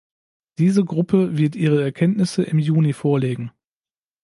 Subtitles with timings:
[0.57, 3.51] Diese Gruppe wird ihre Erkenntnisse im Juni vorlegen.